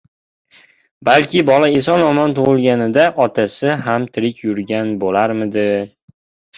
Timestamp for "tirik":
4.19-4.45